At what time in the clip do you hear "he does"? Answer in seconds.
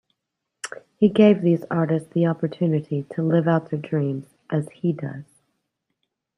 4.71-5.25